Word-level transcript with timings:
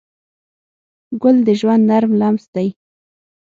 ګل 1.21 1.37
د 1.47 1.49
ژوند 1.59 1.83
نرم 1.89 2.11
لمس 2.21 2.45
دی. 2.55 2.67